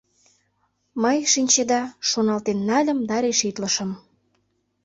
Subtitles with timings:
[1.03, 3.91] Мый, шинчеда, шоналтен нальым да решитлышым: